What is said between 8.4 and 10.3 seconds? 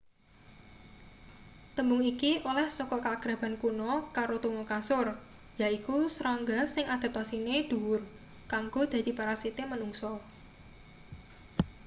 kanggo dadi parasite manungsa